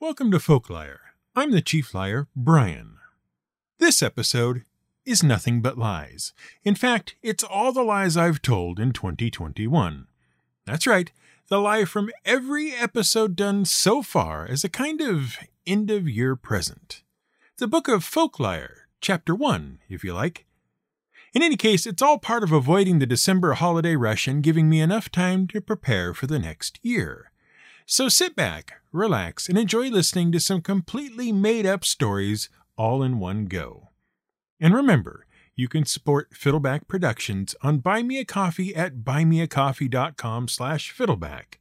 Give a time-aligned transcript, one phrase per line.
[0.00, 1.00] Welcome to Folk Liar.
[1.34, 2.98] I'm the Chief Liar, Brian.
[3.80, 4.62] This episode
[5.04, 6.32] is nothing but lies.
[6.62, 10.06] In fact, it's all the lies I've told in 2021.
[10.64, 11.10] That's right,
[11.48, 16.36] the lie from every episode done so far as a kind of end of year
[16.36, 17.02] present.
[17.56, 20.46] The Book of Folk Liar, Chapter 1, if you like.
[21.34, 24.80] In any case, it's all part of avoiding the December holiday rush and giving me
[24.80, 27.32] enough time to prepare for the next year.
[27.90, 33.18] So sit back, relax, and enjoy listening to some completely made up stories all in
[33.18, 33.88] one go.
[34.60, 35.24] And remember,
[35.56, 41.60] you can support Fiddleback Productions on Buy Me a Coffee at buymeacoffee.com slash fiddleback.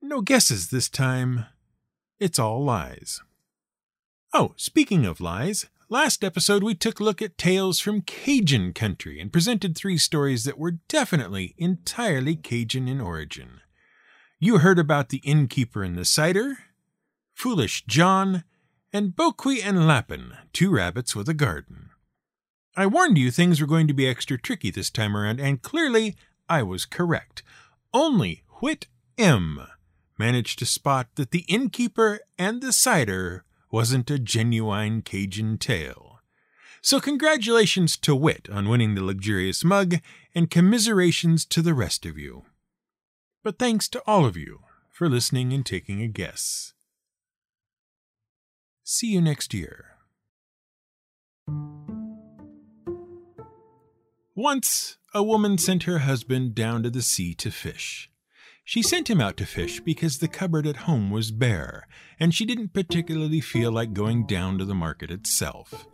[0.00, 1.46] No guesses this time.
[2.20, 3.20] It's all lies.
[4.32, 9.18] Oh, speaking of lies, last episode we took a look at tales from Cajun country
[9.18, 13.60] and presented three stories that were definitely entirely Cajun in origin.
[14.42, 16.60] You heard about the innkeeper and the cider,
[17.34, 18.44] Foolish John,
[18.90, 21.90] and Bouki and Lapin, two rabbits with a garden.
[22.74, 26.16] I warned you things were going to be extra tricky this time around, and clearly
[26.48, 27.42] I was correct.
[27.92, 28.86] Only Whit
[29.18, 29.66] M
[30.18, 36.20] managed to spot that the innkeeper and the cider wasn't a genuine Cajun tale.
[36.80, 39.96] So, congratulations to Whit on winning the luxurious mug,
[40.34, 42.46] and commiserations to the rest of you.
[43.42, 44.60] But thanks to all of you
[44.90, 46.74] for listening and taking a guess.
[48.84, 49.96] See you next year.
[54.34, 58.10] Once, a woman sent her husband down to the sea to fish.
[58.64, 61.86] She sent him out to fish because the cupboard at home was bare,
[62.18, 65.86] and she didn't particularly feel like going down to the market itself.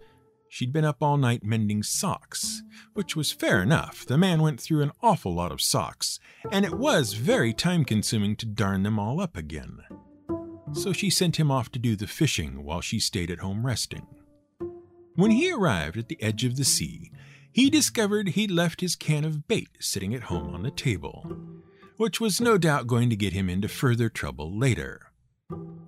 [0.56, 2.62] She'd been up all night mending socks,
[2.94, 4.06] which was fair enough.
[4.06, 6.18] The man went through an awful lot of socks,
[6.50, 9.80] and it was very time consuming to darn them all up again.
[10.72, 14.06] So she sent him off to do the fishing while she stayed at home resting.
[15.14, 17.12] When he arrived at the edge of the sea,
[17.52, 21.36] he discovered he'd left his can of bait sitting at home on the table,
[21.98, 25.12] which was no doubt going to get him into further trouble later.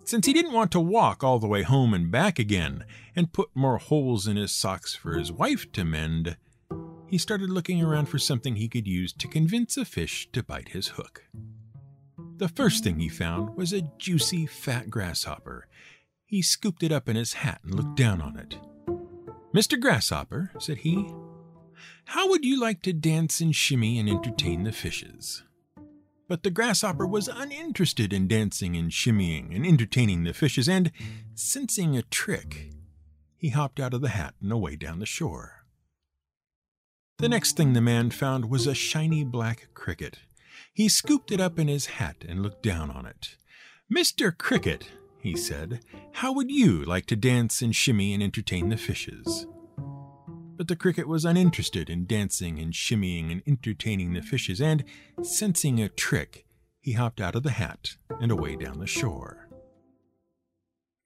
[0.04, 3.50] Since he didn't want to walk all the way home and back again and put
[3.54, 6.36] more holes in his socks for his wife to mend,
[7.06, 10.70] he started looking around for something he could use to convince a fish to bite
[10.70, 11.24] his hook.
[12.36, 15.66] The first thing he found was a juicy, fat grasshopper.
[16.24, 18.56] He scooped it up in his hat and looked down on it.
[19.54, 19.80] Mr.
[19.80, 21.10] Grasshopper, said he,
[22.04, 25.42] how would you like to dance and shimmy and entertain the fishes?
[26.28, 30.92] But the grasshopper was uninterested in dancing and shimmying and entertaining the fishes, and,
[31.34, 32.70] sensing a trick,
[33.38, 35.64] he hopped out of the hat and away down the shore.
[37.16, 40.18] The next thing the man found was a shiny black cricket.
[40.74, 43.36] He scooped it up in his hat and looked down on it.
[43.92, 44.36] Mr.
[44.36, 44.90] Cricket,
[45.20, 45.80] he said,
[46.12, 49.46] how would you like to dance and shimmy and entertain the fishes?
[50.58, 54.84] But the cricket was uninterested in dancing and shimmying and entertaining the fishes, and,
[55.22, 56.44] sensing a trick,
[56.80, 59.48] he hopped out of the hat and away down the shore.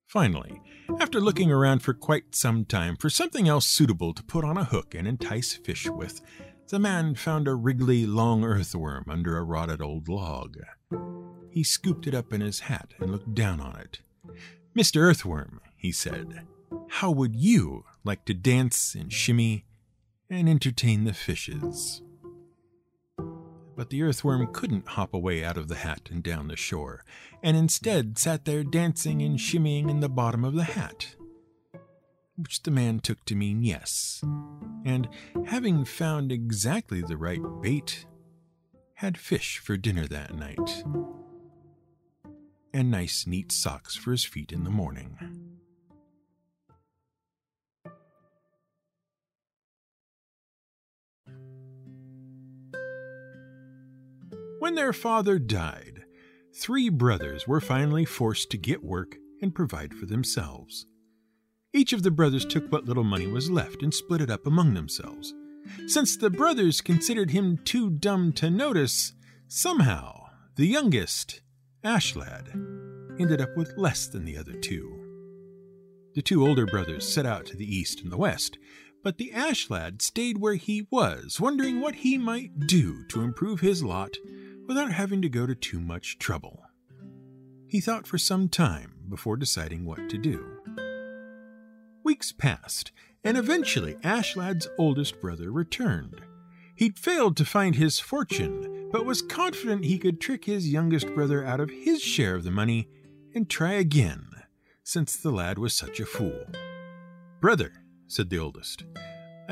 [0.07, 0.61] Finally,
[0.99, 4.65] after looking around for quite some time for something else suitable to put on a
[4.65, 6.23] hook and entice fish with,
[6.69, 10.57] the man found a wriggly, long earthworm under a rotted old log.
[11.51, 14.01] He scooped it up in his hat and looked down on it.
[14.75, 15.03] Mr.
[15.03, 16.47] Earthworm, he said,
[16.89, 19.65] how would you like to dance and shimmy
[20.29, 22.03] and entertain the fishes?
[23.75, 27.05] But the earthworm couldn't hop away out of the hat and down the shore,
[27.43, 31.17] and instead sat there dancing and shimmying in the bottom of the hat.
[32.37, 34.23] Which the man took to mean yes,
[34.85, 35.09] and
[35.47, 38.07] having found exactly the right bait,
[38.95, 40.85] had fish for dinner that night,
[42.73, 45.19] and nice neat socks for his feet in the morning.
[54.63, 56.05] When their father died,
[56.55, 60.87] three brothers were finally forced to get work and provide for themselves.
[61.73, 64.75] Each of the brothers took what little money was left and split it up among
[64.75, 65.35] themselves.
[65.89, 69.15] Since the brothers considered him too dumb to notice,
[69.49, 71.41] somehow the youngest,
[71.83, 72.51] Ashlad,
[73.19, 74.97] ended up with less than the other two.
[76.15, 78.59] The two older brothers set out to the east and the west,
[79.03, 83.83] but the Ashlad stayed where he was, wondering what he might do to improve his
[83.83, 84.17] lot
[84.67, 86.63] without having to go to too much trouble.
[87.67, 90.45] He thought for some time before deciding what to do.
[92.05, 92.93] Weeks passed,
[93.25, 96.21] and eventually Ashlad's oldest brother returned.
[96.75, 101.45] He'd failed to find his fortune, but was confident he could trick his youngest brother
[101.45, 102.89] out of his share of the money
[103.35, 104.27] and try again.
[104.85, 106.45] since the lad was such a fool.
[107.41, 107.73] Brother,
[108.09, 108.85] said the oldest,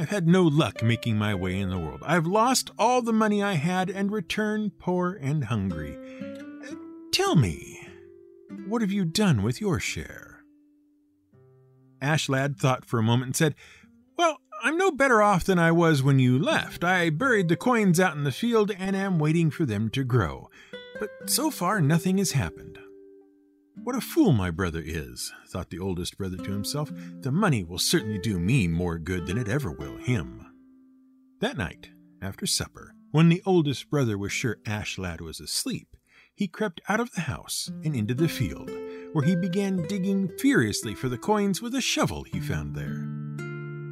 [0.00, 2.02] I've had no luck making my way in the world.
[2.06, 5.94] I've lost all the money I had and returned poor and hungry.
[6.66, 6.74] Uh,
[7.12, 7.86] tell me,
[8.66, 10.42] what have you done with your share?
[12.00, 13.54] Ashlad thought for a moment and said,
[14.16, 16.82] Well, I'm no better off than I was when you left.
[16.82, 20.48] I buried the coins out in the field and am waiting for them to grow.
[20.98, 22.78] But so far, nothing has happened.
[23.82, 26.92] What a fool my brother is, thought the oldest brother to himself.
[27.20, 30.46] The money will certainly do me more good than it ever will him.
[31.40, 31.88] That night,
[32.20, 35.96] after supper, when the oldest brother was sure Ashlad was asleep,
[36.34, 38.70] he crept out of the house and into the field,
[39.12, 43.06] where he began digging furiously for the coins with a shovel he found there.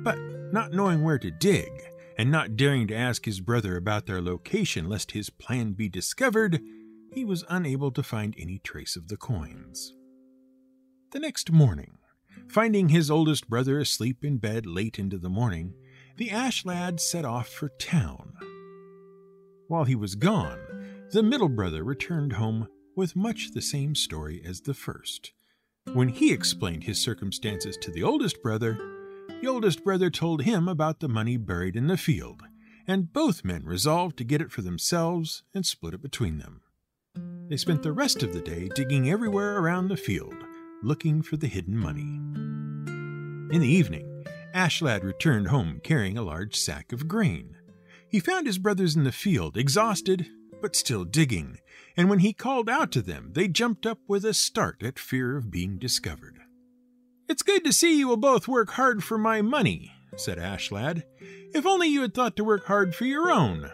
[0.04, 0.18] But
[0.52, 1.70] not knowing where to dig,
[2.18, 6.60] and not daring to ask his brother about their location lest his plan be discovered,
[7.12, 9.94] he was unable to find any trace of the coins.
[11.12, 11.98] The next morning,
[12.48, 15.74] finding his oldest brother asleep in bed late into the morning,
[16.16, 18.32] the Ashlad set off for town.
[19.68, 20.58] While he was gone,
[21.12, 25.32] the middle brother returned home with much the same story as the first.
[25.92, 28.76] When he explained his circumstances to the oldest brother,
[29.40, 32.42] the oldest brother told him about the money buried in the field,
[32.86, 36.62] and both men resolved to get it for themselves and split it between them.
[37.48, 40.34] They spent the rest of the day digging everywhere around the field,
[40.82, 42.20] looking for the hidden money.
[43.54, 44.24] In the evening,
[44.54, 47.56] Ashlad returned home carrying a large sack of grain.
[48.10, 50.26] He found his brothers in the field, exhausted,
[50.60, 51.58] but still digging,
[51.96, 55.34] and when he called out to them, they jumped up with a start at fear
[55.34, 56.38] of being discovered.
[57.30, 61.02] It's good to see you will both work hard for my money, said Ashlad.
[61.54, 63.70] If only you had thought to work hard for your own.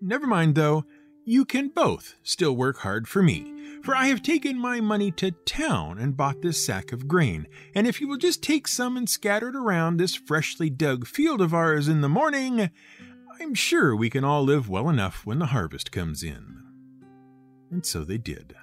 [0.00, 0.84] Never mind, though,
[1.30, 3.54] you can both still work hard for me,
[3.84, 7.86] for I have taken my money to town and bought this sack of grain, and
[7.86, 11.54] if you will just take some and scatter it around this freshly dug field of
[11.54, 12.68] ours in the morning,
[13.40, 16.64] I'm sure we can all live well enough when the harvest comes in.
[17.70, 18.56] And so they did.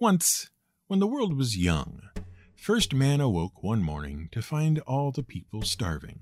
[0.00, 0.50] Once,
[0.88, 2.00] when the world was young,
[2.56, 6.18] First Man awoke one morning to find all the people starving.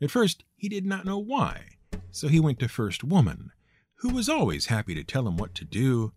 [0.00, 1.64] At first, he did not know why,
[2.10, 3.50] so he went to First Woman,
[3.96, 6.12] who was always happy to tell him what to do,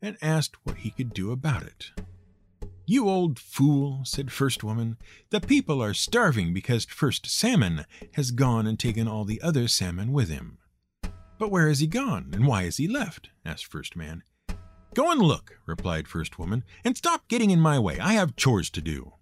[0.00, 1.90] and asked what he could do about it.
[2.86, 4.96] You old fool, said First Woman,
[5.30, 7.84] the people are starving because First Salmon
[8.14, 10.58] has gone and taken all the other salmon with him.
[11.38, 13.30] But where has he gone, and why has he left?
[13.44, 14.22] asked First Man.
[14.94, 17.98] Go and look, replied First Woman, and stop getting in my way.
[17.98, 19.12] I have chores to do.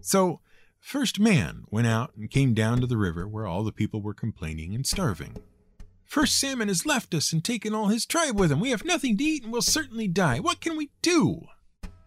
[0.00, 0.40] So
[0.80, 4.14] First Man went out and came down to the river where all the people were
[4.14, 5.36] complaining and starving.
[6.04, 8.60] First Salmon has left us and taken all his tribe with him.
[8.60, 10.38] We have nothing to eat and will certainly die.
[10.40, 11.42] What can we do?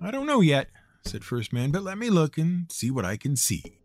[0.02, 0.70] I don't know yet,
[1.06, 3.78] said First Man, but let me look and see what I can see.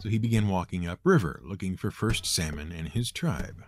[0.00, 3.62] So he began walking upriver, looking for First Salmon and his tribe.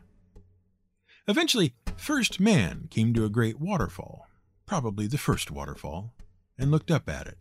[1.29, 4.27] Eventually, First Man came to a great waterfall,
[4.65, 6.15] probably the first waterfall,
[6.59, 7.39] and looked up at it.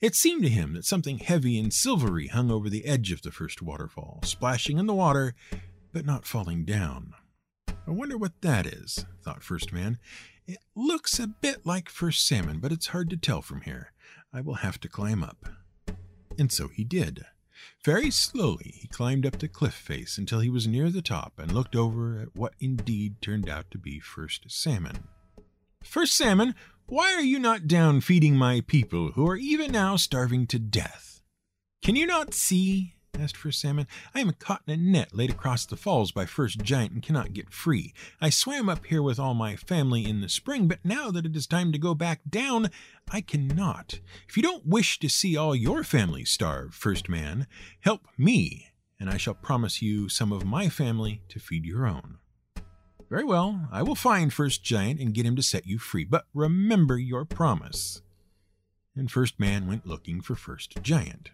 [0.00, 3.30] It seemed to him that something heavy and silvery hung over the edge of the
[3.30, 5.34] first waterfall, splashing in the water,
[5.92, 7.14] but not falling down.
[7.68, 9.98] I wonder what that is, thought First Man.
[10.46, 13.92] It looks a bit like First Salmon, but it's hard to tell from here.
[14.32, 15.46] I will have to climb up.
[16.38, 17.24] And so he did.
[17.82, 21.52] Very slowly he climbed up the cliff face until he was near the top and
[21.52, 25.08] looked over at what indeed turned out to be First Salmon.
[25.82, 26.54] First Salmon,
[26.88, 31.20] why are you not down feeding my people, who are even now starving to death?
[31.82, 32.94] Can you not see?
[33.18, 33.88] asked First Salmon.
[34.14, 37.32] I am caught in a net laid across the falls by First Giant and cannot
[37.32, 37.92] get free.
[38.20, 41.34] I swam up here with all my family in the spring, but now that it
[41.34, 42.70] is time to go back down,
[43.10, 43.98] I cannot.
[44.28, 47.48] If you don't wish to see all your family starve, First Man,
[47.80, 48.68] help me,
[49.00, 52.18] and I shall promise you some of my family to feed your own.
[53.08, 56.26] Very well, I will find First Giant and get him to set you free, but
[56.34, 58.02] remember your promise.
[58.96, 61.30] And First Man went looking for First Giant.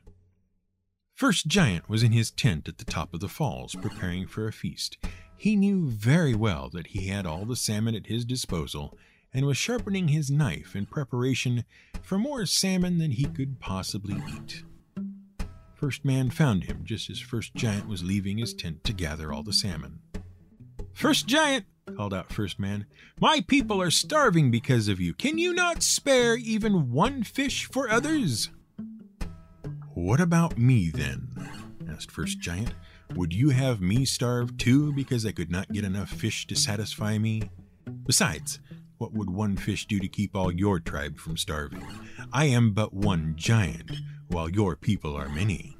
[1.14, 4.52] First Giant was in his tent at the top of the falls, preparing for a
[4.52, 4.98] feast.
[5.36, 8.98] He knew very well that he had all the salmon at his disposal,
[9.32, 11.64] and was sharpening his knife in preparation
[12.02, 14.62] for more salmon than he could possibly eat.
[15.74, 19.42] First Man found him just as First Giant was leaving his tent to gather all
[19.42, 20.00] the salmon.
[20.94, 21.64] First Giant,
[21.96, 22.86] called out First Man,
[23.20, 25.14] my people are starving because of you.
[25.14, 28.50] Can you not spare even one fish for others?
[29.94, 31.28] What about me then?
[31.90, 32.74] asked First Giant.
[33.14, 37.18] Would you have me starve too because I could not get enough fish to satisfy
[37.18, 37.42] me?
[38.06, 38.60] Besides,
[39.02, 41.84] What would one fish do to keep all your tribe from starving?
[42.32, 43.90] I am but one giant,
[44.28, 45.76] while your people are many.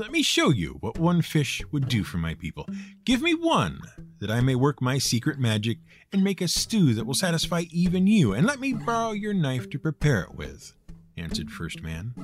[0.00, 2.66] Let me show you what one fish would do for my people.
[3.04, 3.82] Give me one,
[4.20, 5.76] that I may work my secret magic
[6.10, 9.68] and make a stew that will satisfy even you, and let me borrow your knife
[9.68, 10.72] to prepare it with,
[11.18, 12.14] answered First Man.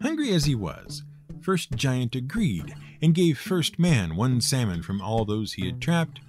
[0.00, 1.02] Hungry as he was,
[1.42, 6.20] First Giant agreed and gave First Man one salmon from all those he had trapped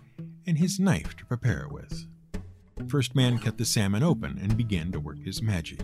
[0.45, 2.07] and his knife to prepare it with.
[2.87, 5.81] First Man cut the salmon open and began to work his magic.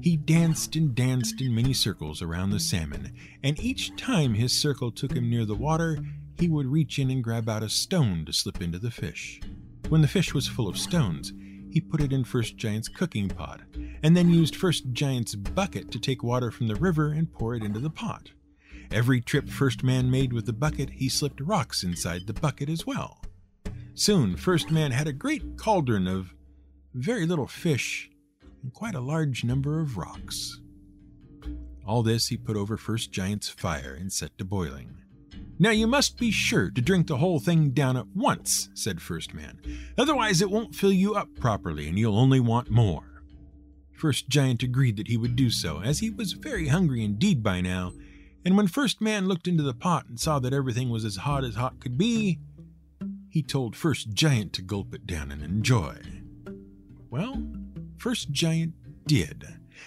[0.00, 3.12] He danced and danced in many circles around the salmon,
[3.42, 5.98] and each time his circle took him near the water,
[6.38, 9.40] he would reach in and grab out a stone to slip into the fish.
[9.88, 11.32] When the fish was full of stones,
[11.70, 13.60] he put it in First Giant's cooking pot,
[14.02, 17.62] and then used First Giant's bucket to take water from the river and pour it
[17.62, 18.30] into the pot.
[18.90, 22.86] Every trip First Man made with the bucket, he slipped rocks inside the bucket as
[22.86, 23.20] well.
[23.94, 26.34] Soon, First Man had a great cauldron of
[26.96, 28.10] very little fish,
[28.62, 30.60] and quite a large number of rocks.
[31.86, 34.96] All this he put over First Giant's fire and set to boiling.
[35.58, 39.32] Now you must be sure to drink the whole thing down at once, said First
[39.34, 39.58] Man.
[39.96, 43.22] Otherwise it won't fill you up properly and you'll only want more.
[43.92, 47.60] First Giant agreed that he would do so, as he was very hungry indeed by
[47.60, 47.92] now,
[48.44, 51.44] and when First Man looked into the pot and saw that everything was as hot
[51.44, 52.38] as hot could be,
[53.30, 55.96] he told First Giant to gulp it down and enjoy.
[57.10, 57.42] Well,
[57.98, 58.74] First Giant
[59.06, 59.44] did.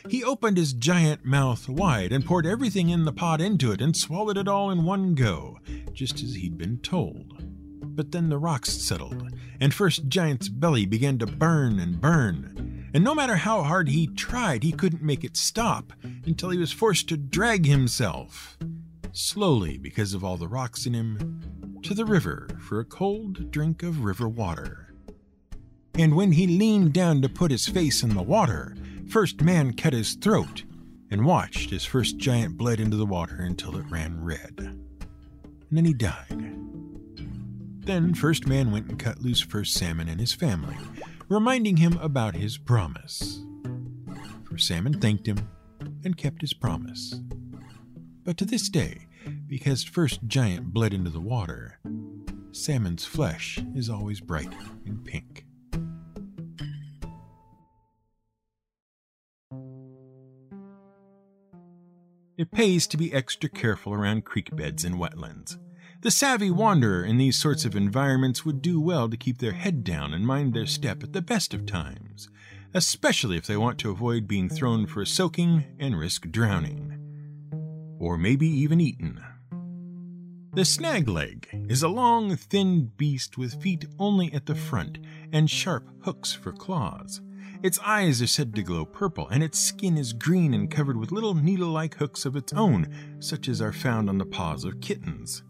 [0.08, 3.96] He opened his giant mouth wide and poured everything in the pot into it and
[3.96, 5.60] swallowed it all in one go,
[5.92, 7.44] just as he'd been told.
[7.84, 12.90] But then the rocks settled, and First Giant's belly began to burn and burn.
[12.94, 15.92] And no matter how hard he tried, he couldn't make it stop
[16.26, 18.58] until he was forced to drag himself,
[19.12, 23.84] slowly because of all the rocks in him, to the river for a cold drink
[23.84, 24.89] of river water
[25.98, 28.76] and when he leaned down to put his face in the water,
[29.10, 30.64] First Man cut his throat
[31.12, 34.54] and watched as First Giant bled into the water until it ran red.
[34.58, 36.56] And then he died.
[37.80, 40.78] Then First Man went and cut loose First Salmon and his family,
[41.28, 43.42] reminding him about his promise.
[44.44, 45.50] First Salmon thanked him
[46.04, 47.16] and kept his promise.
[48.24, 49.08] But to this day,
[49.48, 51.80] because First Giant bled into the water,
[52.52, 54.54] Salmon's flesh is always bright
[54.86, 55.46] and pink.
[62.52, 65.58] Pays to be extra careful around creek beds and wetlands.
[66.02, 69.84] The savvy wanderer in these sorts of environments would do well to keep their head
[69.84, 72.30] down and mind their step at the best of times,
[72.74, 76.98] especially if they want to avoid being thrown for a soaking and risk drowning.
[78.00, 79.22] Or maybe even eaten.
[80.54, 84.98] The snagleg is a long, thin beast with feet only at the front
[85.32, 87.22] and sharp hooks for claws.
[87.62, 91.12] Its eyes are said to glow purple, and its skin is green and covered with
[91.12, 92.88] little needle like hooks of its own,
[93.20, 95.44] such as are found on the paws of kittens.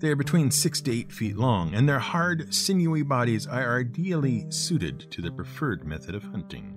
[0.00, 4.46] They are between six to eight feet long, and their hard, sinewy bodies are ideally
[4.50, 6.76] suited to the preferred method of hunting.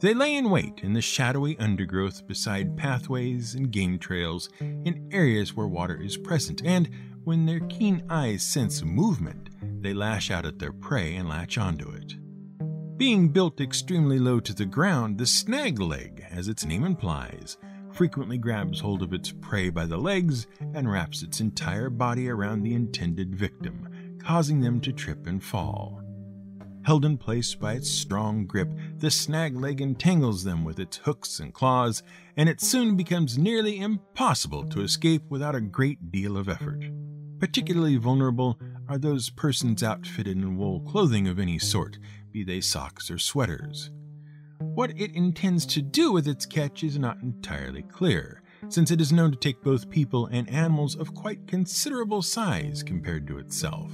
[0.00, 5.54] They lay in wait in the shadowy undergrowth beside pathways and game trails in areas
[5.54, 6.88] where water is present, and
[7.24, 9.50] when their keen eyes sense movement,
[9.82, 12.14] they lash out at their prey and latch onto it.
[12.98, 17.56] Being built extremely low to the ground, the snag leg, as its name implies,
[17.92, 22.62] frequently grabs hold of its prey by the legs and wraps its entire body around
[22.62, 26.02] the intended victim, causing them to trip and fall.
[26.82, 31.38] Held in place by its strong grip, the snag leg entangles them with its hooks
[31.38, 32.02] and claws,
[32.36, 36.82] and it soon becomes nearly impossible to escape without a great deal of effort.
[37.38, 41.98] Particularly vulnerable are those persons outfitted in wool clothing of any sort,
[42.44, 43.90] be they socks or sweaters.
[44.58, 49.12] What it intends to do with its catch is not entirely clear, since it is
[49.12, 53.92] known to take both people and animals of quite considerable size compared to itself.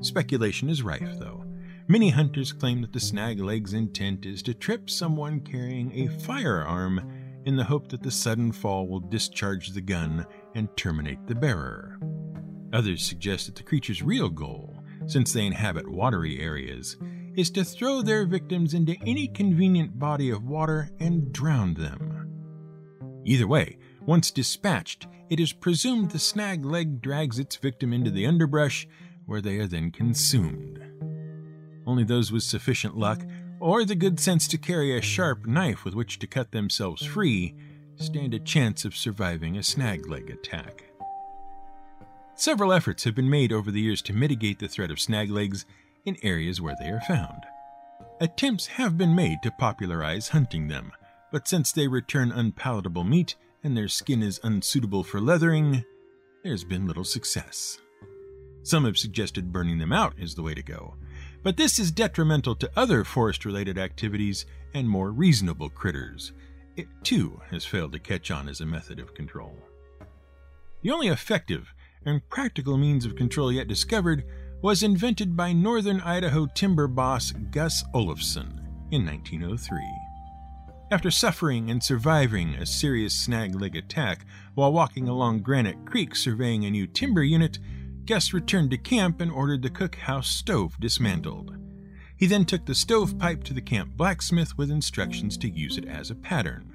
[0.00, 1.44] Speculation is rife, though.
[1.88, 7.00] Many hunters claim that the snag leg's intent is to trip someone carrying a firearm
[7.44, 11.98] in the hope that the sudden fall will discharge the gun and terminate the bearer.
[12.72, 16.96] Others suggest that the creature's real goal, since they inhabit watery areas,
[17.38, 22.28] is to throw their victims into any convenient body of water and drown them.
[23.24, 28.26] Either way, once dispatched, it is presumed the snag leg drags its victim into the
[28.26, 28.88] underbrush,
[29.24, 30.82] where they are then consumed.
[31.86, 33.22] Only those with sufficient luck,
[33.60, 37.54] or the good sense to carry a sharp knife with which to cut themselves free,
[37.94, 40.90] stand a chance of surviving a snag leg attack.
[42.34, 45.64] Several efforts have been made over the years to mitigate the threat of snag legs
[46.08, 47.44] in areas where they are found.
[48.20, 50.92] Attempts have been made to popularize hunting them,
[51.30, 55.84] but since they return unpalatable meat and their skin is unsuitable for leathering,
[56.42, 57.78] there's been little success.
[58.62, 60.96] Some have suggested burning them out is the way to go,
[61.42, 66.32] but this is detrimental to other forest related activities and more reasonable critters.
[66.76, 69.56] It too has failed to catch on as a method of control.
[70.82, 71.72] The only effective
[72.04, 74.24] and practical means of control yet discovered
[74.60, 78.58] was invented by northern Idaho timber boss Gus Olofson
[78.90, 79.78] in 1903.
[80.90, 84.24] After suffering and surviving a serious snag leg attack
[84.54, 87.58] while walking along Granite Creek surveying a new timber unit,
[88.04, 91.56] Gus returned to camp and ordered the cookhouse stove dismantled.
[92.16, 96.10] He then took the stovepipe to the camp blacksmith with instructions to use it as
[96.10, 96.72] a pattern.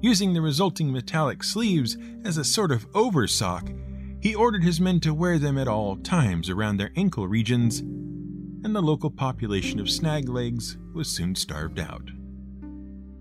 [0.00, 3.74] Using the resulting metallic sleeves as a sort of oversock,
[4.20, 8.74] he ordered his men to wear them at all times around their ankle regions, and
[8.74, 12.10] the local population of snag legs was soon starved out.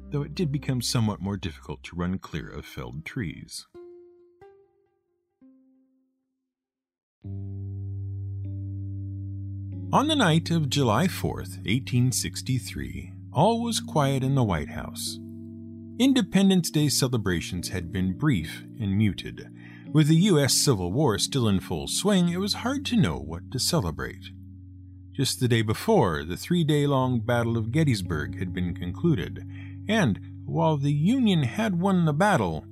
[0.09, 3.67] Though it did become somewhat more difficult to run clear of felled trees.
[9.93, 15.19] On the night of July 4th, 1863, all was quiet in the White House.
[15.99, 19.47] Independence Day celebrations had been brief and muted.
[19.93, 20.53] With the U.S.
[20.53, 24.31] Civil War still in full swing, it was hard to know what to celebrate.
[25.13, 29.47] Just the day before, the three day long Battle of Gettysburg had been concluded,
[29.87, 32.65] and while the Union had won the battle,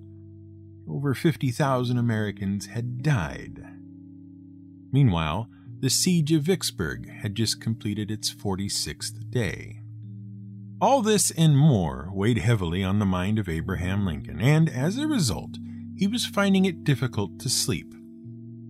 [0.88, 3.64] over 50,000 Americans had died.
[4.92, 9.82] Meanwhile, the siege of Vicksburg had just completed its 46th day.
[10.82, 15.08] All this and more weighed heavily on the mind of Abraham Lincoln, and as a
[15.08, 15.58] result,
[15.98, 17.94] he was finding it difficult to sleep.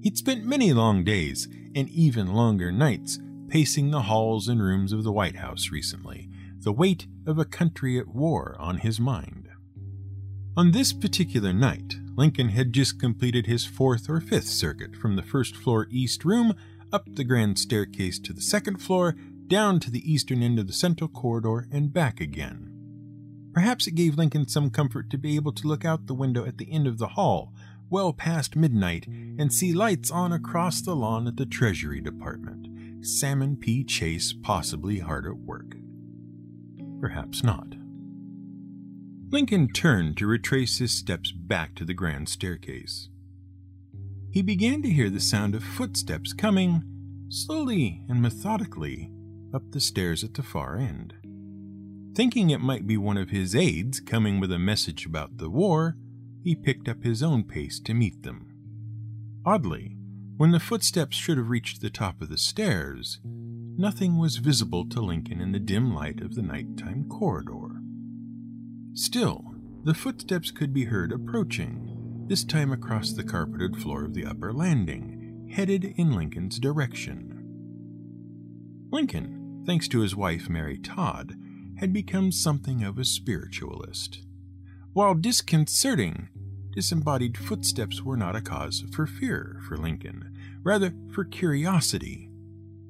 [0.02, 5.04] He'd spent many long days and even longer nights pacing the halls and rooms of
[5.04, 6.30] the White House recently,
[6.60, 9.50] the weight of a country at war on his mind.
[10.58, 15.24] On this particular night, Lincoln had just completed his fourth or fifth circuit from the
[15.24, 16.54] first floor east room
[16.94, 19.16] up the grand staircase to the second floor,
[19.48, 22.75] down to the eastern end of the central corridor, and back again.
[23.56, 26.58] Perhaps it gave Lincoln some comfort to be able to look out the window at
[26.58, 27.54] the end of the hall,
[27.90, 32.68] well past midnight, and see lights on across the lawn at the Treasury Department.
[33.06, 33.86] Salmon P.
[33.86, 35.78] Chase possibly hard at work.
[37.00, 37.76] Perhaps not.
[39.30, 43.08] Lincoln turned to retrace his steps back to the grand staircase.
[44.32, 46.84] He began to hear the sound of footsteps coming,
[47.30, 49.10] slowly and methodically,
[49.54, 51.14] up the stairs at the far end.
[52.16, 55.98] Thinking it might be one of his aides coming with a message about the war,
[56.42, 58.48] he picked up his own pace to meet them.
[59.46, 59.98] Oddly,
[60.38, 65.02] when the footsteps should have reached the top of the stairs, nothing was visible to
[65.02, 67.82] Lincoln in the dim light of the nighttime corridor.
[68.94, 74.26] Still, the footsteps could be heard approaching, this time across the carpeted floor of the
[74.26, 77.34] upper landing, headed in Lincoln's direction.
[78.90, 81.36] Lincoln, thanks to his wife Mary Todd,
[81.80, 84.22] had become something of a spiritualist.
[84.94, 86.30] While disconcerting,
[86.72, 92.30] disembodied footsteps were not a cause for fear for Lincoln, rather for curiosity,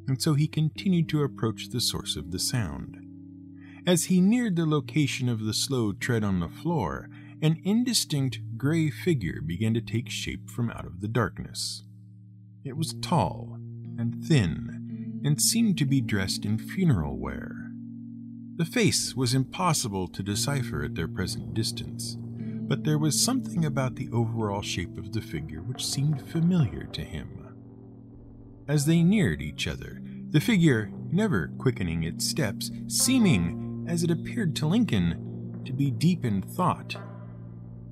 [0.08, 2.98] and so he continued to approach the source of the sound.
[3.88, 7.10] As he neared the location of the slow tread on the floor,
[7.42, 11.84] an indistinct gray figure began to take shape from out of the darkness.
[12.64, 13.60] It was tall
[13.98, 17.65] and thin, and seemed to be dressed in funeral wear.
[18.58, 23.96] The face was impossible to decipher at their present distance, but there was something about
[23.96, 27.54] the overall shape of the figure which seemed familiar to him.
[28.66, 34.56] As they neared each other, the figure never quickening its steps, seeming as it appeared
[34.56, 36.96] to Lincoln to be deep in thought,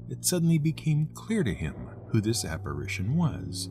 [0.10, 1.76] it suddenly became clear to him
[2.12, 3.67] who this apparition was.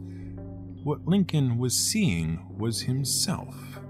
[0.83, 3.81] What Lincoln was seeing was himself,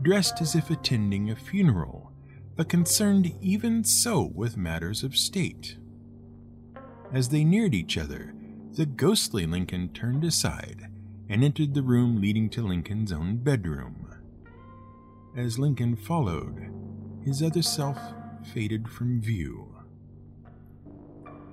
[0.00, 2.01] dressed as if attending a funeral,
[2.56, 5.76] but concerned even so with matters of state.
[7.12, 8.34] As they neared each other,
[8.72, 10.88] the ghostly Lincoln turned aside
[11.28, 14.08] and entered the room leading to Lincoln's own bedroom.
[15.36, 16.70] As Lincoln followed,
[17.24, 17.98] his other self
[18.52, 19.74] faded from view.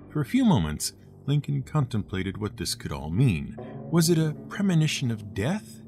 [0.10, 0.94] For a few moments,
[1.26, 3.56] Lincoln contemplated what this could all mean.
[3.92, 5.82] Was it a premonition of death?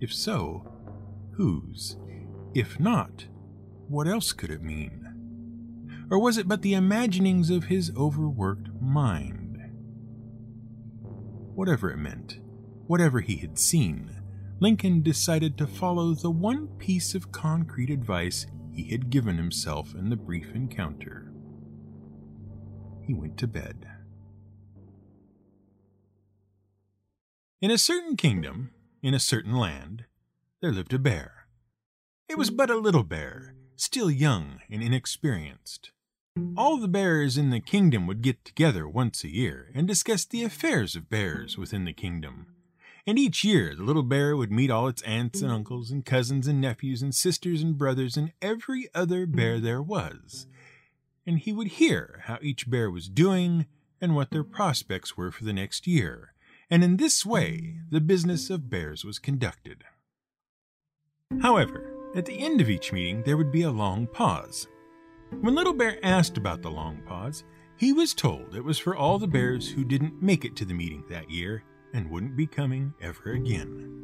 [0.00, 0.66] If so,
[1.32, 1.96] whose?
[2.54, 3.26] If not,
[3.92, 6.06] what else could it mean?
[6.10, 9.58] Or was it but the imaginings of his overworked mind?
[11.54, 12.38] Whatever it meant,
[12.86, 14.10] whatever he had seen,
[14.60, 20.08] Lincoln decided to follow the one piece of concrete advice he had given himself in
[20.08, 21.30] the brief encounter.
[23.06, 23.86] He went to bed.
[27.60, 28.70] In a certain kingdom,
[29.02, 30.06] in a certain land,
[30.62, 31.46] there lived a bear.
[32.28, 35.90] It was but a little bear, still young and inexperienced.
[36.56, 40.44] All the bears in the kingdom would get together once a year and discuss the
[40.44, 42.46] affairs of bears within the kingdom.
[43.06, 46.46] And each year the little bear would meet all its aunts and uncles and cousins
[46.46, 50.46] and nephews and sisters and brothers and every other bear there was.
[51.26, 53.66] And he would hear how each bear was doing
[54.00, 56.32] and what their prospects were for the next year.
[56.70, 59.84] And in this way the business of bears was conducted.
[61.40, 64.68] However, at the end of each meeting there would be a long pause.
[65.40, 67.44] When Little Bear asked about the long pause,
[67.76, 70.74] he was told it was for all the bears who didn't make it to the
[70.74, 74.02] meeting that year and wouldn't be coming ever again.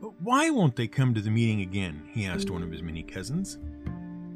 [0.00, 2.08] But why won't they come to the meeting again?
[2.12, 3.58] he asked one of his many cousins.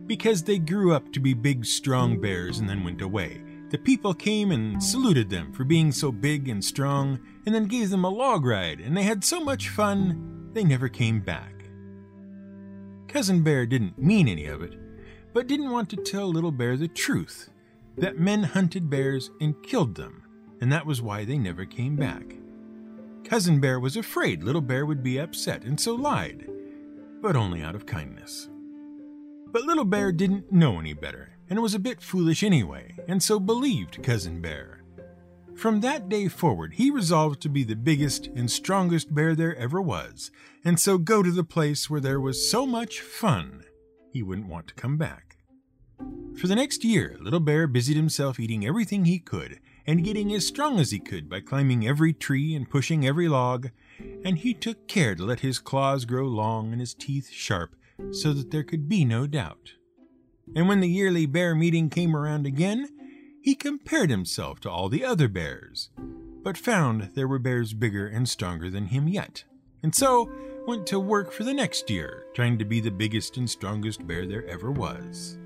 [0.07, 3.43] Because they grew up to be big, strong bears and then went away.
[3.71, 7.91] The people came and saluted them for being so big and strong, and then gave
[7.91, 11.58] them a log ride, and they had so much fun they never came back.
[13.09, 14.75] Cousin Bear didn't mean any of it,
[15.33, 17.49] but didn't want to tell Little Bear the truth
[17.97, 20.23] that men hunted bears and killed them,
[20.61, 22.37] and that was why they never came back.
[23.25, 26.49] Cousin Bear was afraid Little Bear would be upset and so lied,
[27.23, 28.49] but only out of kindness.
[29.51, 33.41] But Little Bear didn't know any better and was a bit foolish anyway, and so
[33.41, 34.78] believed Cousin Bear.
[35.59, 39.83] From that day forward, he resolved to be the biggest and strongest bear there ever
[39.83, 40.31] was,
[40.65, 43.65] and so go to the place where there was so much fun
[44.13, 45.39] he wouldn't want to come back.
[46.37, 50.47] For the next year, Little Bear busied himself eating everything he could and getting as
[50.47, 53.71] strong as he could by climbing every tree and pushing every log,
[54.25, 57.75] and he took care to let his claws grow long and his teeth sharp
[58.13, 59.73] so that there could be no doubt.
[60.55, 62.89] And when the yearly bear meeting came around again,
[63.41, 65.91] he compared himself to all the other bears,
[66.43, 69.45] but found there were bears bigger and stronger than him yet,
[69.83, 70.31] and so
[70.67, 74.27] went to work for the next year, trying to be the biggest and strongest bear
[74.27, 75.39] there ever was.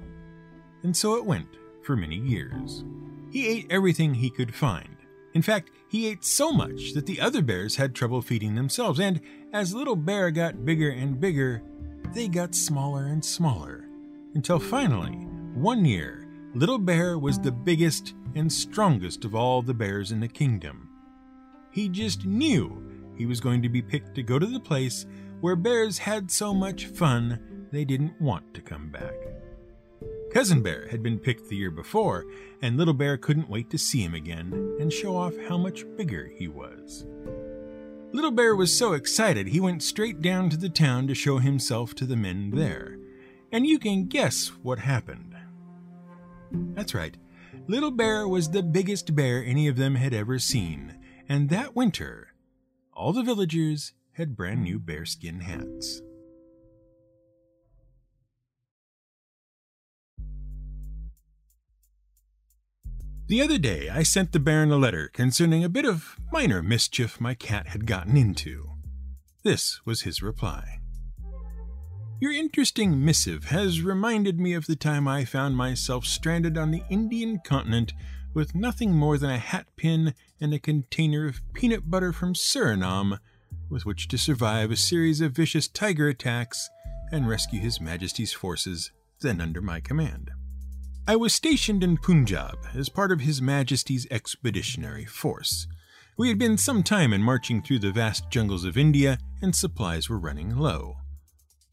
[0.83, 1.49] And so it went
[1.83, 2.85] for many years.
[3.31, 4.97] He ate everything he could find.
[5.35, 9.21] In fact, he ate so much that the other bears had trouble feeding themselves, and
[9.53, 11.63] as Little Bear got bigger and bigger,
[12.15, 13.85] they got smaller and smaller,
[14.35, 15.13] until finally,
[15.55, 16.22] one year,
[16.55, 20.91] Little Bear was the biggest and strongest of all the bears in the kingdom.
[21.71, 25.07] He just knew he was going to be picked to go to the place
[25.41, 29.15] where bears had so much fun they didn't want to come back.
[30.31, 32.27] Cousin Bear had been picked the year before,
[32.61, 36.31] and Little Bear couldn't wait to see him again and show off how much bigger
[36.37, 37.07] he was.
[38.13, 41.95] Little Bear was so excited he went straight down to the town to show himself
[41.95, 42.99] to the men there.
[43.51, 45.32] And you can guess what happened.
[46.75, 47.17] That's right,
[47.69, 52.35] Little Bear was the biggest bear any of them had ever seen, and that winter,
[52.93, 56.03] all the villagers had brand new bearskin hats.
[63.29, 67.19] The other day I sent the Baron a letter concerning a bit of minor mischief
[67.19, 68.73] my cat had gotten into.
[69.43, 70.82] This was his reply.
[72.23, 76.85] Your interesting missive has reminded me of the time I found myself stranded on the
[76.89, 77.95] Indian continent
[78.33, 83.19] with nothing more than a hat pin and a container of peanut butter from Suriname
[83.69, 86.71] with which to survive a series of vicious tiger attacks
[87.11, 90.31] and rescue His Majesty's forces then under my command.
[91.09, 95.67] I was stationed in Punjab as part of His Majesty's Expeditionary Force.
[96.17, 100.09] We had been some time in marching through the vast jungles of India, and supplies
[100.09, 100.99] were running low.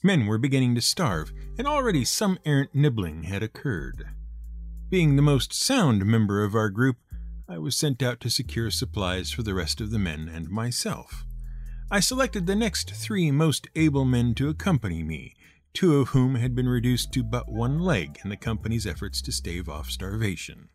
[0.02, 4.08] Men were beginning to starve, and already some errant nibbling had occurred.
[4.90, 6.98] Being the most sound member of our group,
[7.48, 11.26] I was sent out to secure supplies for the rest of the men and myself.
[11.92, 15.36] I selected the next three most able men to accompany me,
[15.74, 19.32] two of whom had been reduced to but one leg in the company's efforts to
[19.32, 20.70] stave off starvation.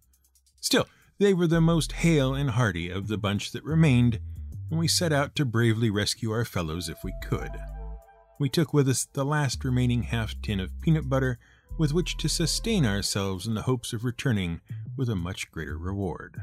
[0.61, 0.87] Still,
[1.19, 4.19] they were the most hale and hearty of the bunch that remained,
[4.71, 7.51] and we set out to bravely rescue our fellows if we could.
[8.39, 11.39] We took with us the last remaining half tin of peanut butter
[11.79, 14.61] with which to sustain ourselves in the hopes of returning
[14.97, 16.43] with a much greater reward.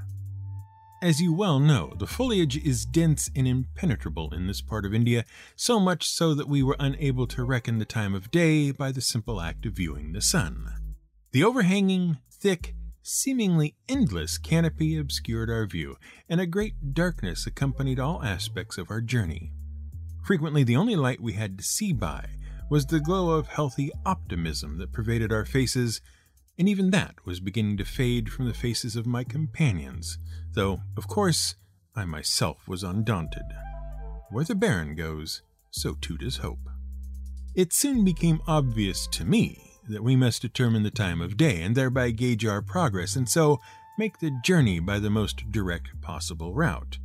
[1.01, 5.25] As you well know, the foliage is dense and impenetrable in this part of India,
[5.55, 9.01] so much so that we were unable to reckon the time of day by the
[9.01, 10.95] simple act of viewing the sun.
[11.31, 15.97] The overhanging, thick, seemingly endless canopy obscured our view,
[16.29, 19.51] and a great darkness accompanied all aspects of our journey.
[20.23, 22.25] Frequently, the only light we had to see by
[22.69, 25.99] was the glow of healthy optimism that pervaded our faces,
[26.57, 30.17] and even that was beginning to fade from the faces of my companions,
[30.53, 31.55] though, of course,
[31.95, 33.43] I myself was undaunted.
[34.29, 36.69] Where the Baron goes, so too does hope.
[37.53, 41.75] It soon became obvious to me that we must determine the time of day and
[41.75, 43.59] thereby gauge our progress, and so
[43.97, 46.97] make the journey by the most direct possible route.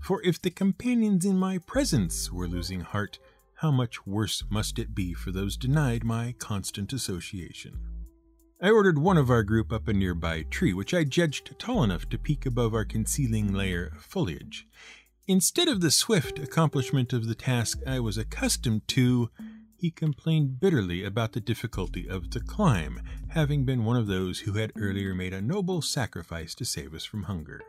[0.00, 3.18] For if the companions in my presence were losing heart,
[3.56, 7.78] how much worse must it be for those denied my constant association?
[8.60, 12.08] I ordered one of our group up a nearby tree, which I judged tall enough
[12.08, 14.66] to peek above our concealing layer of foliage.
[15.26, 19.30] Instead of the swift accomplishment of the task I was accustomed to,
[19.76, 24.54] he complained bitterly about the difficulty of the climb, having been one of those who
[24.54, 27.62] had earlier made a noble sacrifice to save us from hunger.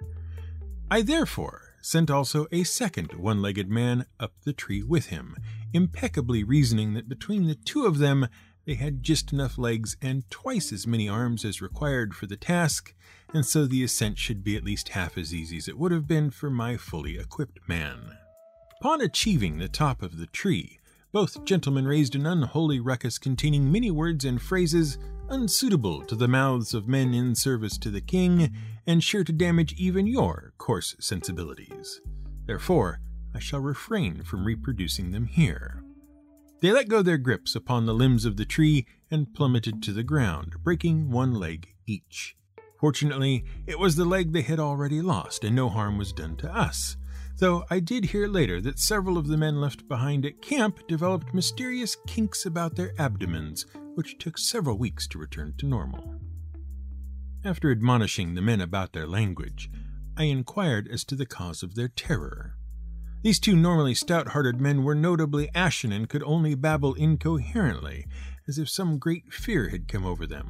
[0.89, 5.35] I therefore sent also a second one legged man up the tree with him,
[5.73, 8.27] impeccably reasoning that between the two of them
[8.65, 12.93] they had just enough legs and twice as many arms as required for the task,
[13.33, 16.07] and so the ascent should be at least half as easy as it would have
[16.07, 18.17] been for my fully equipped man.
[18.79, 20.79] Upon achieving the top of the tree,
[21.11, 26.73] both gentlemen raised an unholy ruckus containing many words and phrases unsuitable to the mouths
[26.73, 28.53] of men in service to the king,
[28.85, 32.01] and sure to damage even your coarse sensibilities.
[32.45, 32.99] Therefore,
[33.33, 35.83] I shall refrain from reproducing them here.
[36.61, 40.03] They let go their grips upon the limbs of the tree and plummeted to the
[40.03, 42.35] ground, breaking one leg each.
[42.79, 46.53] Fortunately, it was the leg they had already lost, and no harm was done to
[46.53, 46.97] us
[47.39, 51.33] though I did hear later that several of the men left behind at camp developed
[51.33, 56.15] mysterious kinks about their abdomens, which took several weeks to return to normal.
[57.43, 59.69] After admonishing the men about their language,
[60.17, 62.55] I inquired as to the cause of their terror.
[63.21, 68.05] These two normally stout hearted men were notably ashen and could only babble incoherently,
[68.47, 70.49] as if some great fear had come over them.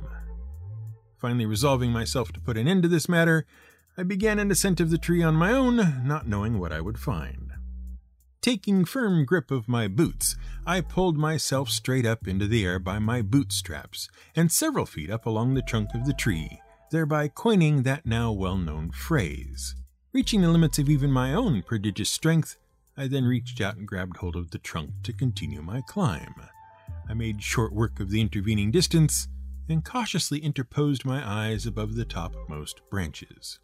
[1.17, 3.45] Finally, resolving myself to put an end to this matter,
[3.99, 6.97] I began an ascent of the tree on my own, not knowing what I would
[6.97, 7.51] find.
[8.39, 12.99] Taking firm grip of my boots, I pulled myself straight up into the air by
[12.99, 14.07] my bootstraps,
[14.37, 18.55] and several feet up along the trunk of the tree, thereby coining that now well
[18.55, 19.75] known phrase.
[20.13, 22.55] Reaching the limits of even my own prodigious strength,
[22.95, 26.35] I then reached out and grabbed hold of the trunk to continue my climb.
[27.09, 29.27] I made short work of the intervening distance
[29.67, 33.59] and cautiously interposed my eyes above the topmost branches.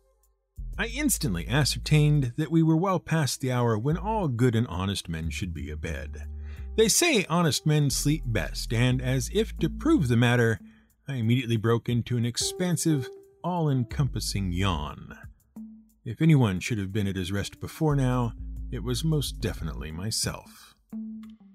[0.78, 5.08] I instantly ascertained that we were well past the hour when all good and honest
[5.08, 6.24] men should be abed.
[6.76, 10.60] They say honest men sleep best, and as if to prove the matter,
[11.08, 13.10] I immediately broke into an expansive,
[13.42, 15.18] all encompassing yawn.
[16.04, 18.34] If anyone should have been at his rest before now,
[18.70, 20.76] it was most definitely myself.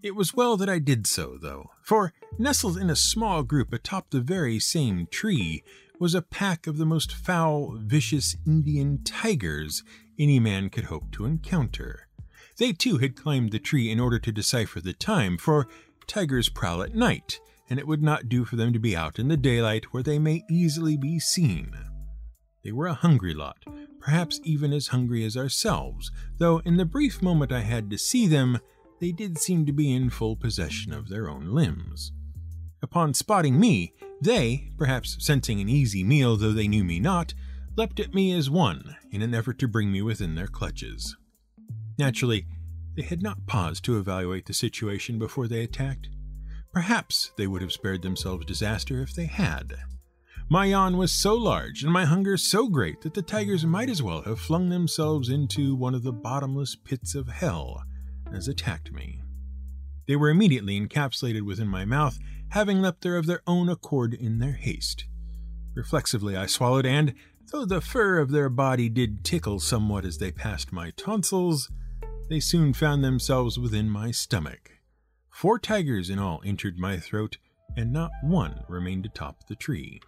[0.03, 4.11] It was well that I did so, though, for nestled in a small group atop
[4.11, 5.63] the very same tree
[6.01, 9.85] was a pack of the most foul, vicious Indian tigers
[10.19, 12.09] any man could hope to encounter.
[12.57, 15.69] They too had climbed the tree in order to decipher the time, for
[16.07, 19.29] tigers prowl at night, and it would not do for them to be out in
[19.29, 21.73] the daylight where they may easily be seen.
[22.65, 23.65] They were a hungry lot,
[24.01, 28.27] perhaps even as hungry as ourselves, though in the brief moment I had to see
[28.27, 28.59] them,
[29.01, 32.13] they did seem to be in full possession of their own limbs.
[32.83, 37.35] Upon spotting me, they, perhaps sensing an easy meal though they knew me not,
[37.77, 41.17] leapt at me as one in an effort to bring me within their clutches.
[41.99, 42.47] Naturally,
[42.97, 46.09] they had not paused to evaluate the situation before they attacked.
[46.73, 49.75] Perhaps they would have spared themselves disaster if they had.
[50.49, 54.03] My yawn was so large and my hunger so great that the tigers might as
[54.03, 57.85] well have flung themselves into one of the bottomless pits of hell
[58.33, 59.21] as attacked me.
[60.11, 62.19] They were immediately encapsulated within my mouth
[62.49, 65.05] having leapt there of their own accord in their haste.
[65.73, 67.15] Reflexively I swallowed, and,
[67.53, 71.71] though the fur of their body did tickle somewhat as they passed my tonsils,
[72.29, 74.81] they soon found themselves within my stomach.
[75.31, 77.37] Four tigers in all entered my throat,
[77.77, 80.01] and not one remained atop the tree.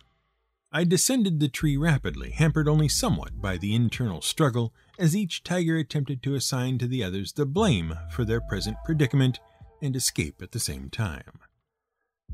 [0.72, 5.76] I descended the tree rapidly, hampered only somewhat by the internal struggle, as each tiger
[5.76, 9.38] attempted to assign to the others the blame for their present predicament
[9.82, 11.40] and escape at the same time.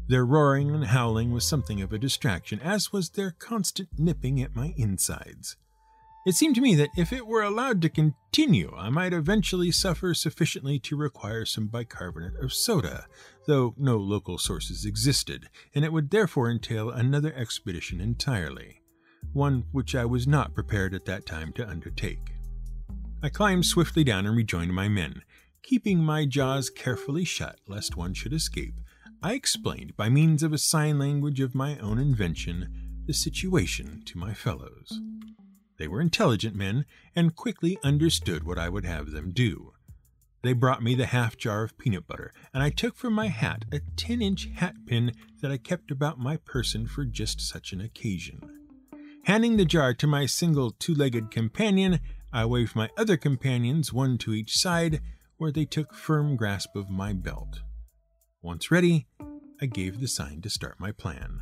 [0.07, 4.55] Their roaring and howling was something of a distraction, as was their constant nipping at
[4.55, 5.57] my insides.
[6.27, 10.13] It seemed to me that if it were allowed to continue, I might eventually suffer
[10.15, 13.07] sufficiently to require some bicarbonate of soda,
[13.47, 18.83] though no local sources existed, and it would therefore entail another expedition entirely,
[19.33, 22.33] one which I was not prepared at that time to undertake.
[23.23, 25.23] I climbed swiftly down and rejoined my men,
[25.63, 28.75] keeping my jaws carefully shut lest one should escape,
[29.23, 34.19] I explained, by means of a sign language of my own invention, the situation to
[34.19, 35.01] my fellows.
[35.79, 36.85] They were intelligent men
[37.17, 39.73] and quickly understood what I would have them do.
[40.43, 43.65] They brought me the half jar of peanut butter, and I took from my hat
[43.73, 47.81] a 10 inch hat pin that I kept about my person for just such an
[47.81, 48.41] occasion.
[49.25, 52.01] Handing the jar to my single two legged companion,
[52.33, 55.01] I waved my other companions, one to each side,
[55.39, 57.61] where they took firm grasp of my belt.
[58.43, 59.07] Once ready,
[59.61, 61.41] I gave the sign to start my plan.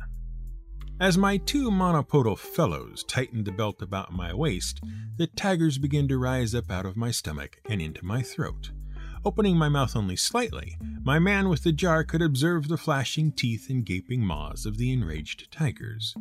[0.99, 4.81] As my two monopodal fellows tightened the belt about my waist,
[5.17, 8.71] the tigers began to rise up out of my stomach and into my throat.
[9.25, 13.69] Opening my mouth only slightly, my man with the jar could observe the flashing teeth
[13.69, 16.15] and gaping maws of the enraged tigers.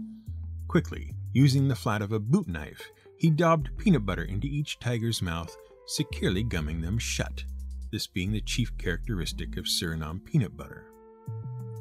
[0.68, 5.22] Quickly, using the flat of a boot knife, he daubed peanut butter into each tiger's
[5.22, 7.44] mouth, securely gumming them shut
[7.90, 10.86] this being the chief characteristic of Suriname peanut butter.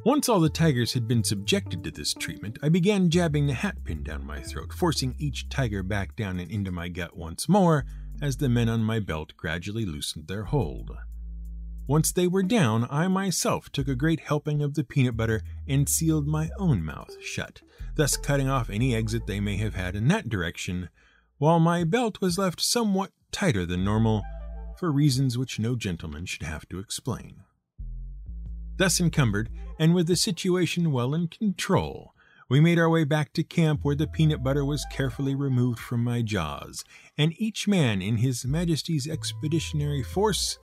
[0.06, 3.84] Once all the tigers had been subjected to this treatment, I began jabbing the hat
[3.84, 7.86] pin down my throat, forcing each tiger back down and into my gut once more
[8.22, 10.92] as the men on my belt gradually loosened their hold.
[11.88, 15.90] Once they were down, I myself took a great helping of the peanut butter and
[15.90, 17.62] sealed my own mouth shut,
[17.96, 20.90] thus cutting off any exit they may have had in that direction,
[21.38, 24.24] while my belt was left somewhat tighter than normal
[24.78, 27.44] for reasons which no gentleman should have to explain.
[28.78, 32.14] Thus encumbered, and with the situation well in control,
[32.50, 36.04] we made our way back to camp where the peanut butter was carefully removed from
[36.04, 36.84] my jaws,
[37.18, 40.60] and each man in His Majesty's Expeditionary Force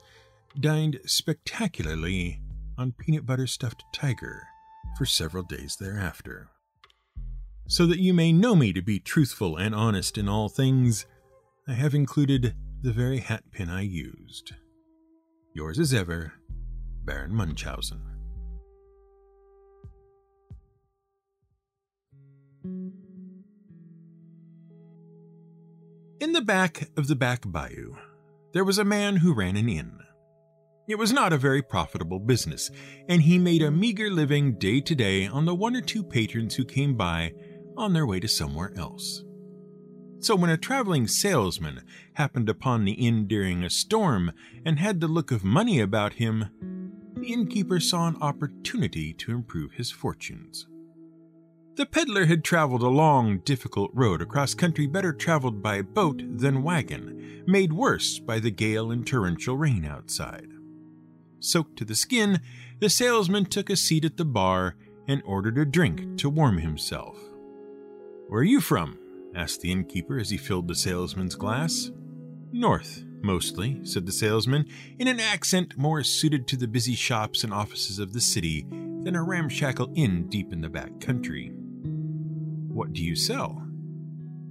[0.59, 2.41] dined spectacularly
[2.77, 4.43] on peanut butter stuffed tiger
[4.97, 6.49] for several days thereafter.
[7.67, 11.05] So that you may know me to be truthful and honest in all things,
[11.67, 14.51] I have included the very hat pin I used.
[15.53, 16.33] Yours as ever,
[17.05, 18.01] Baron Munchausen.
[26.19, 27.95] In the back of the back bayou,
[28.51, 29.99] there was a man who ran an inn.
[30.89, 32.69] It was not a very profitable business,
[33.07, 36.55] and he made a meager living day to day on the one or two patrons
[36.55, 37.31] who came by
[37.77, 39.23] on their way to somewhere else.
[40.23, 41.81] So when a traveling salesman
[42.13, 44.31] happened upon the inn during a storm
[44.65, 46.49] and had the look of money about him,
[47.17, 50.65] the innkeeper saw an opportunity to improve his fortunes.
[51.75, 56.63] The peddler had traveled a long, difficult road across country better traveled by boat than
[56.63, 60.47] wagon, made worse by the gale and torrential rain outside.
[61.41, 62.39] Soaked to the skin,
[62.79, 67.19] the salesman took a seat at the bar and ordered a drink to warm himself.
[68.29, 68.99] Where are you from?
[69.35, 71.91] Asked the innkeeper as he filled the salesman's glass.
[72.51, 74.65] North, mostly, said the salesman,
[74.99, 78.65] in an accent more suited to the busy shops and offices of the city
[79.01, 81.51] than a ramshackle inn deep in the back country.
[82.67, 83.65] What do you sell?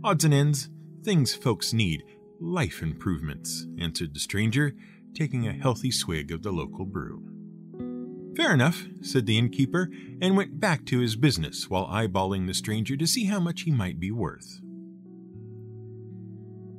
[0.04, 0.68] Odds and ends,
[1.04, 2.02] things folks need,
[2.40, 4.74] life improvements, answered the stranger,
[5.14, 7.28] taking a healthy swig of the local brew.
[8.36, 9.90] Fair enough, said the innkeeper,
[10.20, 13.70] and went back to his business while eyeballing the stranger to see how much he
[13.70, 14.61] might be worth.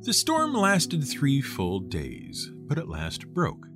[0.04, 3.68] The storm lasted three full days, but at last broke.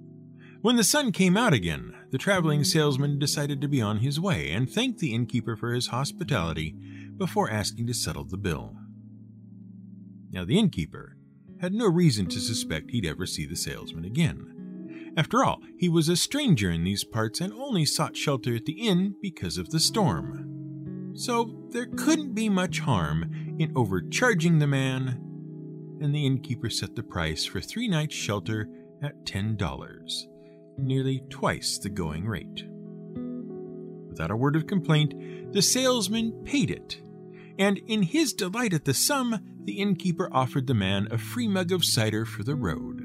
[0.61, 4.51] When the sun came out again, the traveling salesman decided to be on his way
[4.51, 6.75] and thanked the innkeeper for his hospitality
[7.15, 8.75] before asking to settle the bill.
[10.29, 11.15] Now, the innkeeper
[11.61, 15.13] had no reason to suspect he'd ever see the salesman again.
[15.15, 18.85] After all, he was a stranger in these parts and only sought shelter at the
[18.85, 21.13] inn because of the storm.
[21.15, 25.23] So there couldn't be much harm in overcharging the man
[26.01, 28.69] and the innkeeper set the price for three nights' shelter
[29.01, 30.27] at $10,
[30.77, 32.65] nearly twice the going rate.
[34.09, 37.01] Without a word of complaint, the salesman paid it,
[37.59, 41.71] and in his delight at the sum, the innkeeper offered the man a free mug
[41.71, 42.99] of cider for the road.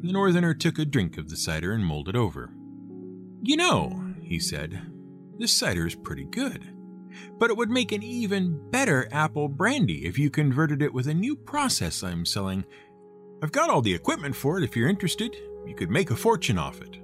[0.00, 2.52] The northerner took a drink of the cider and mulled it over.
[3.42, 4.80] You know, he said,
[5.38, 6.77] this cider is pretty good
[7.38, 11.14] but it would make an even better apple brandy if you converted it with a
[11.14, 12.64] new process I'm selling.
[13.42, 15.36] I've got all the equipment for it if you're interested.
[15.66, 16.98] You could make a fortune off it.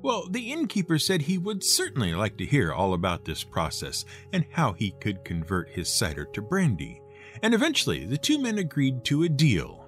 [0.00, 4.44] Well, the innkeeper said he would certainly like to hear all about this process and
[4.52, 7.02] how he could convert his cider to brandy,
[7.42, 9.86] and eventually the two men agreed to a deal.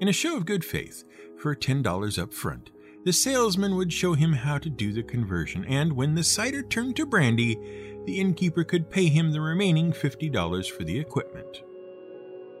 [0.00, 1.04] In a show of good faith,
[1.36, 2.70] for $10 up front,
[3.04, 6.96] the salesman would show him how to do the conversion, and when the cider turned
[6.96, 7.58] to brandy,
[8.06, 11.62] the innkeeper could pay him the remaining $50 for the equipment.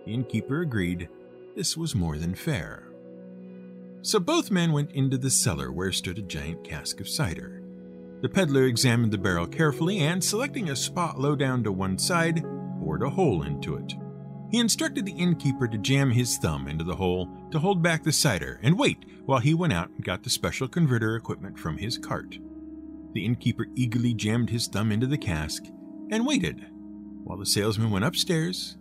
[0.04, 1.08] The innkeeper agreed
[1.56, 2.84] this was more than fair.
[4.02, 7.62] So both men went into the cellar where stood a giant cask of cider.
[8.22, 12.42] The peddler examined the barrel carefully and, selecting a spot low down to one side,
[12.80, 13.94] bored a hole into it.
[14.50, 18.12] He instructed the innkeeper to jam his thumb into the hole to hold back the
[18.12, 21.96] cider and wait while he went out and got the special converter equipment from his
[21.96, 22.38] cart.
[23.12, 25.64] The innkeeper eagerly jammed his thumb into the cask
[26.10, 26.66] and waited
[27.24, 28.76] while the salesman went upstairs,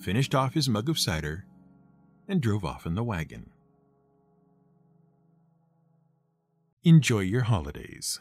[0.00, 1.44] finished off his mug of cider,
[2.26, 3.50] and drove off in the wagon.
[6.84, 8.20] Enjoy your holidays.